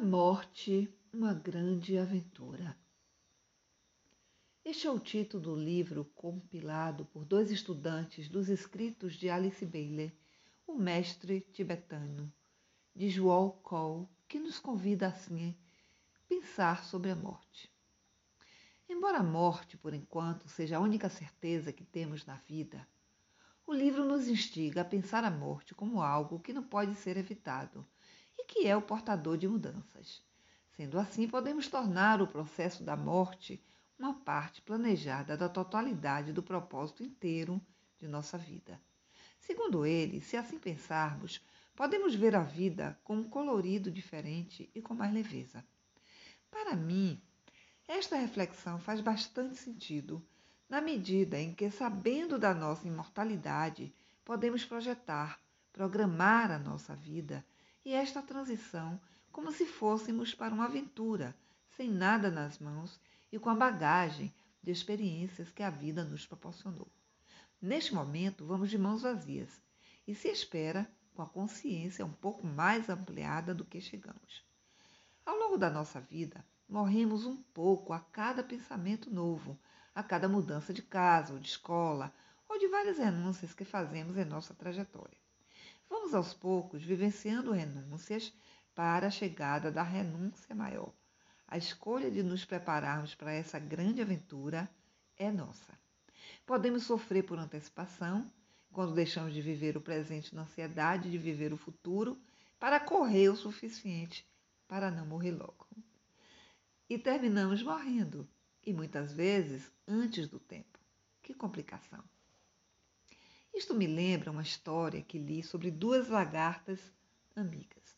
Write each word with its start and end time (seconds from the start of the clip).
A 0.00 0.02
morte, 0.02 0.90
uma 1.12 1.34
grande 1.34 1.98
aventura. 1.98 2.74
Este 4.64 4.86
é 4.86 4.90
o 4.90 4.98
título 4.98 5.42
do 5.42 5.54
livro 5.54 6.06
compilado 6.14 7.04
por 7.04 7.22
dois 7.22 7.50
estudantes 7.50 8.26
dos 8.26 8.48
escritos 8.48 9.12
de 9.12 9.28
Alice 9.28 9.66
Bailey, 9.66 10.10
o 10.66 10.72
mestre 10.72 11.42
tibetano, 11.52 12.32
de 12.96 13.10
João 13.10 13.50
Cole, 13.62 14.08
que 14.26 14.38
nos 14.38 14.58
convida 14.58 15.06
assim 15.06 15.54
a 16.14 16.18
pensar 16.26 16.82
sobre 16.86 17.10
a 17.10 17.14
morte. 17.14 17.70
Embora 18.88 19.18
a 19.18 19.22
morte, 19.22 19.76
por 19.76 19.92
enquanto, 19.92 20.48
seja 20.48 20.78
a 20.78 20.80
única 20.80 21.10
certeza 21.10 21.74
que 21.74 21.84
temos 21.84 22.24
na 22.24 22.36
vida, 22.36 22.88
o 23.66 23.74
livro 23.74 24.06
nos 24.06 24.28
instiga 24.28 24.80
a 24.80 24.84
pensar 24.86 25.24
a 25.24 25.30
morte 25.30 25.74
como 25.74 26.00
algo 26.00 26.40
que 26.40 26.54
não 26.54 26.62
pode 26.62 26.94
ser 26.94 27.18
evitado 27.18 27.86
que 28.50 28.66
é 28.66 28.76
o 28.76 28.82
portador 28.82 29.38
de 29.38 29.46
mudanças. 29.46 30.20
Sendo 30.72 30.98
assim, 30.98 31.28
podemos 31.28 31.68
tornar 31.68 32.20
o 32.20 32.26
processo 32.26 32.82
da 32.82 32.96
morte 32.96 33.64
uma 33.96 34.12
parte 34.12 34.60
planejada 34.60 35.36
da 35.36 35.48
totalidade 35.48 36.32
do 36.32 36.42
propósito 36.42 37.04
inteiro 37.04 37.64
de 38.00 38.08
nossa 38.08 38.36
vida. 38.36 38.80
Segundo 39.38 39.86
ele, 39.86 40.20
se 40.20 40.36
assim 40.36 40.58
pensarmos, 40.58 41.40
podemos 41.76 42.12
ver 42.16 42.34
a 42.34 42.42
vida 42.42 42.98
com 43.04 43.18
um 43.18 43.28
colorido 43.28 43.88
diferente 43.88 44.68
e 44.74 44.82
com 44.82 44.94
mais 44.94 45.14
leveza. 45.14 45.64
Para 46.50 46.74
mim, 46.74 47.22
esta 47.86 48.16
reflexão 48.16 48.80
faz 48.80 49.00
bastante 49.00 49.54
sentido, 49.58 50.26
na 50.68 50.80
medida 50.80 51.38
em 51.38 51.54
que, 51.54 51.70
sabendo 51.70 52.36
da 52.36 52.52
nossa 52.52 52.88
imortalidade, 52.88 53.94
podemos 54.24 54.64
projetar, 54.64 55.38
programar 55.72 56.50
a 56.50 56.58
nossa 56.58 56.96
vida 56.96 57.44
e 57.84 57.92
esta 57.92 58.22
transição 58.22 59.00
como 59.32 59.52
se 59.52 59.64
fôssemos 59.64 60.34
para 60.34 60.52
uma 60.52 60.64
aventura, 60.64 61.34
sem 61.76 61.88
nada 61.90 62.30
nas 62.30 62.58
mãos 62.58 63.00
e 63.32 63.38
com 63.38 63.48
a 63.48 63.54
bagagem 63.54 64.32
de 64.62 64.70
experiências 64.70 65.50
que 65.50 65.62
a 65.62 65.70
vida 65.70 66.04
nos 66.04 66.26
proporcionou. 66.26 66.88
Neste 67.60 67.94
momento, 67.94 68.44
vamos 68.44 68.70
de 68.70 68.78
mãos 68.78 69.02
vazias 69.02 69.60
e 70.06 70.14
se 70.14 70.28
espera 70.28 70.90
com 71.14 71.22
a 71.22 71.28
consciência 71.28 72.04
um 72.04 72.12
pouco 72.12 72.46
mais 72.46 72.88
ampliada 72.88 73.54
do 73.54 73.64
que 73.64 73.80
chegamos. 73.80 74.44
Ao 75.24 75.36
longo 75.36 75.56
da 75.56 75.70
nossa 75.70 76.00
vida, 76.00 76.44
morremos 76.68 77.24
um 77.24 77.36
pouco 77.36 77.92
a 77.92 78.00
cada 78.00 78.42
pensamento 78.42 79.10
novo, 79.10 79.58
a 79.94 80.02
cada 80.02 80.28
mudança 80.28 80.72
de 80.72 80.82
casa 80.82 81.32
ou 81.32 81.38
de 81.38 81.48
escola, 81.48 82.12
ou 82.48 82.58
de 82.58 82.66
várias 82.68 82.98
renúncias 82.98 83.54
que 83.54 83.64
fazemos 83.64 84.16
em 84.16 84.24
nossa 84.24 84.54
trajetória. 84.54 85.18
Vamos 85.90 86.14
aos 86.14 86.32
poucos 86.32 86.84
vivenciando 86.84 87.50
renúncias 87.50 88.32
para 88.76 89.08
a 89.08 89.10
chegada 89.10 89.72
da 89.72 89.82
renúncia 89.82 90.54
maior. 90.54 90.94
A 91.48 91.58
escolha 91.58 92.08
de 92.08 92.22
nos 92.22 92.44
prepararmos 92.44 93.16
para 93.16 93.32
essa 93.32 93.58
grande 93.58 94.00
aventura 94.00 94.70
é 95.16 95.32
nossa. 95.32 95.76
Podemos 96.46 96.84
sofrer 96.84 97.24
por 97.24 97.40
antecipação, 97.40 98.32
quando 98.72 98.94
deixamos 98.94 99.34
de 99.34 99.42
viver 99.42 99.76
o 99.76 99.80
presente 99.80 100.32
na 100.32 100.42
ansiedade 100.42 101.10
de 101.10 101.18
viver 101.18 101.52
o 101.52 101.56
futuro, 101.56 102.16
para 102.58 102.78
correr 102.78 103.28
o 103.28 103.36
suficiente 103.36 104.24
para 104.68 104.92
não 104.92 105.04
morrer 105.04 105.32
logo. 105.32 105.66
E 106.88 106.96
terminamos 106.96 107.60
morrendo, 107.64 108.28
e 108.64 108.72
muitas 108.72 109.12
vezes 109.12 109.72
antes 109.88 110.28
do 110.28 110.38
tempo. 110.38 110.78
Que 111.20 111.34
complicação! 111.34 112.04
Isto 113.54 113.74
me 113.74 113.86
lembra 113.86 114.30
uma 114.30 114.42
história 114.42 115.02
que 115.02 115.18
li 115.18 115.42
sobre 115.42 115.70
duas 115.70 116.08
lagartas 116.08 116.80
amigas. 117.36 117.96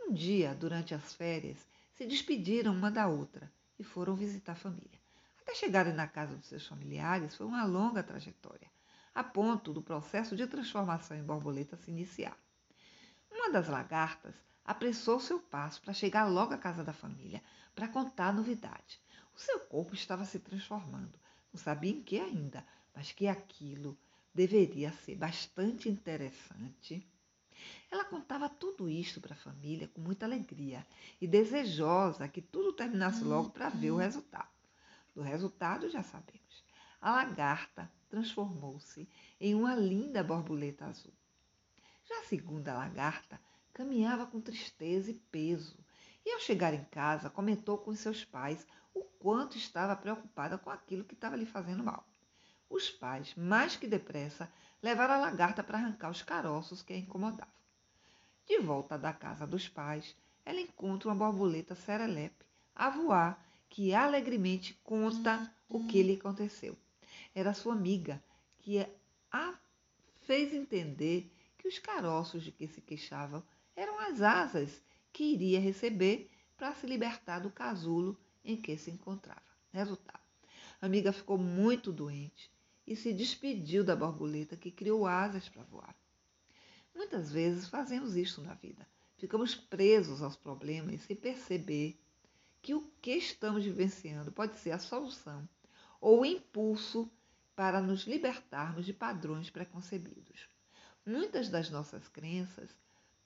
Um 0.00 0.12
dia, 0.12 0.54
durante 0.54 0.94
as 0.94 1.14
férias, 1.14 1.66
se 1.92 2.06
despediram 2.06 2.72
uma 2.72 2.90
da 2.90 3.08
outra 3.08 3.52
e 3.78 3.84
foram 3.84 4.14
visitar 4.14 4.52
a 4.52 4.56
família. 4.56 5.00
Até 5.40 5.54
chegarem 5.54 5.92
na 5.92 6.06
casa 6.06 6.36
dos 6.36 6.46
seus 6.46 6.66
familiares 6.66 7.34
foi 7.34 7.46
uma 7.46 7.64
longa 7.64 8.02
trajetória, 8.02 8.70
a 9.14 9.22
ponto 9.22 9.72
do 9.72 9.82
processo 9.82 10.36
de 10.36 10.46
transformação 10.46 11.16
em 11.16 11.22
borboleta 11.22 11.76
se 11.76 11.90
iniciar. 11.90 12.38
Uma 13.30 13.50
das 13.50 13.68
lagartas 13.68 14.34
apressou 14.64 15.18
seu 15.18 15.40
passo 15.40 15.82
para 15.82 15.92
chegar 15.92 16.24
logo 16.26 16.54
à 16.54 16.58
casa 16.58 16.84
da 16.84 16.92
família 16.92 17.42
para 17.74 17.88
contar 17.88 18.28
a 18.28 18.32
novidade. 18.32 19.00
O 19.34 19.40
seu 19.40 19.58
corpo 19.60 19.94
estava 19.94 20.24
se 20.24 20.38
transformando, 20.38 21.18
não 21.52 21.60
sabia 21.60 21.90
em 21.90 22.02
que 22.02 22.20
ainda, 22.20 22.64
mas 22.94 23.12
que 23.12 23.26
aquilo 23.26 23.98
deveria 24.34 24.92
ser 24.92 25.16
bastante 25.16 25.88
interessante. 25.88 27.06
Ela 27.90 28.04
contava 28.04 28.48
tudo 28.48 28.88
isto 28.88 29.20
para 29.20 29.34
a 29.34 29.38
família 29.38 29.88
com 29.88 30.00
muita 30.00 30.24
alegria 30.24 30.86
e 31.20 31.26
desejosa 31.26 32.28
que 32.28 32.40
tudo 32.40 32.72
terminasse 32.72 33.22
logo 33.22 33.50
para 33.50 33.68
ver 33.68 33.90
o 33.90 33.96
resultado. 33.96 34.48
Do 35.14 35.22
resultado 35.22 35.90
já 35.90 36.02
sabemos. 36.02 36.64
A 37.00 37.12
lagarta 37.12 37.90
transformou-se 38.08 39.08
em 39.40 39.54
uma 39.54 39.74
linda 39.74 40.24
borboleta 40.24 40.86
azul. 40.86 41.12
Já 42.04 42.20
a 42.20 42.24
segunda 42.24 42.74
lagarta 42.74 43.40
caminhava 43.72 44.26
com 44.26 44.40
tristeza 44.40 45.10
e 45.10 45.14
peso, 45.14 45.78
e 46.24 46.32
ao 46.32 46.40
chegar 46.40 46.72
em 46.72 46.84
casa 46.84 47.30
comentou 47.30 47.78
com 47.78 47.94
seus 47.94 48.24
pais 48.24 48.66
o 48.94 49.02
quanto 49.02 49.56
estava 49.56 49.96
preocupada 49.96 50.58
com 50.58 50.70
aquilo 50.70 51.04
que 51.04 51.14
estava 51.14 51.36
lhe 51.36 51.46
fazendo 51.46 51.82
mal. 51.82 52.06
Os 52.74 52.88
pais, 52.88 53.34
mais 53.36 53.76
que 53.76 53.86
depressa, 53.86 54.50
levaram 54.82 55.12
a 55.12 55.18
lagarta 55.18 55.62
para 55.62 55.76
arrancar 55.76 56.10
os 56.10 56.22
caroços 56.22 56.80
que 56.80 56.94
a 56.94 56.96
incomodavam. 56.96 57.52
De 58.46 58.58
volta 58.60 58.96
da 58.96 59.12
casa 59.12 59.46
dos 59.46 59.68
pais, 59.68 60.16
ela 60.42 60.58
encontra 60.58 61.10
uma 61.10 61.14
borboleta 61.14 61.74
serelepe 61.74 62.46
a 62.74 62.88
voar, 62.88 63.46
que 63.68 63.92
alegremente 63.92 64.72
conta 64.82 65.54
o 65.68 65.86
que 65.86 66.02
lhe 66.02 66.14
aconteceu. 66.14 66.74
Era 67.34 67.52
sua 67.52 67.74
amiga, 67.74 68.24
que 68.60 68.78
a 69.30 69.54
fez 70.22 70.54
entender 70.54 71.30
que 71.58 71.68
os 71.68 71.78
caroços 71.78 72.42
de 72.42 72.50
que 72.50 72.66
se 72.66 72.80
queixavam 72.80 73.42
eram 73.76 74.00
as 74.00 74.22
asas 74.22 74.82
que 75.12 75.34
iria 75.34 75.60
receber 75.60 76.30
para 76.56 76.74
se 76.74 76.86
libertar 76.86 77.40
do 77.40 77.50
casulo 77.50 78.18
em 78.42 78.56
que 78.56 78.78
se 78.78 78.90
encontrava. 78.90 79.42
Resultado: 79.70 80.24
a 80.80 80.86
amiga 80.86 81.12
ficou 81.12 81.36
muito 81.36 81.92
doente 81.92 82.50
e 82.92 82.96
se 82.96 83.10
despediu 83.10 83.82
da 83.82 83.96
borboleta 83.96 84.54
que 84.54 84.70
criou 84.70 85.06
asas 85.06 85.48
para 85.48 85.62
voar. 85.62 85.96
Muitas 86.94 87.32
vezes 87.32 87.66
fazemos 87.66 88.16
isto 88.16 88.42
na 88.42 88.52
vida. 88.52 88.86
Ficamos 89.16 89.54
presos 89.54 90.20
aos 90.20 90.36
problemas 90.36 91.00
sem 91.00 91.16
perceber 91.16 91.98
que 92.60 92.74
o 92.74 92.82
que 93.00 93.12
estamos 93.12 93.64
vivenciando 93.64 94.30
pode 94.30 94.58
ser 94.58 94.72
a 94.72 94.78
solução 94.78 95.48
ou 96.02 96.20
o 96.20 96.26
impulso 96.26 97.10
para 97.56 97.80
nos 97.80 98.02
libertarmos 98.02 98.84
de 98.84 98.92
padrões 98.92 99.48
preconcebidos. 99.48 100.46
Muitas 101.06 101.48
das 101.48 101.70
nossas 101.70 102.06
crenças, 102.08 102.76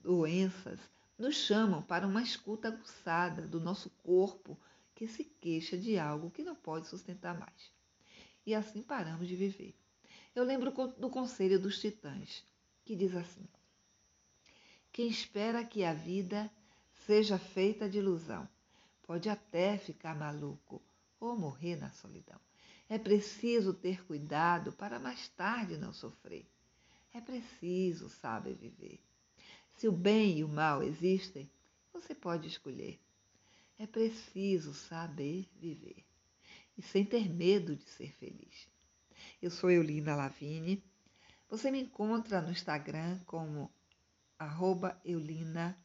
doenças, 0.00 0.80
nos 1.16 1.36
chamam 1.36 1.82
para 1.82 2.04
uma 2.04 2.22
escuta 2.22 2.66
aguçada 2.66 3.46
do 3.46 3.60
nosso 3.60 3.90
corpo 4.02 4.58
que 4.92 5.06
se 5.06 5.22
queixa 5.22 5.78
de 5.78 5.96
algo 6.00 6.32
que 6.32 6.42
não 6.42 6.56
pode 6.56 6.88
sustentar 6.88 7.38
mais 7.38 7.81
e 8.44 8.54
assim 8.54 8.82
paramos 8.82 9.28
de 9.28 9.36
viver. 9.36 9.74
Eu 10.34 10.44
lembro 10.44 10.70
do 10.98 11.10
conselho 11.10 11.60
dos 11.60 11.78
titãs, 11.78 12.44
que 12.84 12.96
diz 12.96 13.14
assim: 13.14 13.46
Quem 14.90 15.08
espera 15.08 15.64
que 15.64 15.84
a 15.84 15.92
vida 15.92 16.50
seja 17.06 17.38
feita 17.38 17.88
de 17.88 17.98
ilusão, 17.98 18.48
pode 19.02 19.28
até 19.28 19.78
ficar 19.78 20.14
maluco 20.14 20.82
ou 21.20 21.36
morrer 21.36 21.76
na 21.76 21.90
solidão. 21.90 22.40
É 22.88 22.98
preciso 22.98 23.72
ter 23.72 24.04
cuidado 24.04 24.72
para 24.72 24.98
mais 24.98 25.28
tarde 25.28 25.76
não 25.76 25.92
sofrer. 25.92 26.46
É 27.14 27.20
preciso 27.20 28.08
saber 28.08 28.54
viver. 28.54 29.00
Se 29.76 29.88
o 29.88 29.92
bem 29.92 30.38
e 30.38 30.44
o 30.44 30.48
mal 30.48 30.82
existem, 30.82 31.50
você 31.92 32.14
pode 32.14 32.48
escolher. 32.48 32.98
É 33.78 33.86
preciso 33.86 34.74
saber 34.74 35.48
viver 35.56 36.04
e 36.76 36.82
sem 36.82 37.04
ter 37.04 37.28
medo 37.28 37.76
de 37.76 37.84
ser 37.84 38.12
feliz. 38.12 38.68
Eu 39.40 39.50
sou 39.50 39.70
Eulina 39.70 40.16
Lavini. 40.16 40.82
Você 41.48 41.70
me 41.70 41.80
encontra 41.80 42.40
no 42.40 42.50
Instagram 42.50 43.18
como 43.26 43.70
arroba 44.38 45.00
Eulina. 45.04 45.78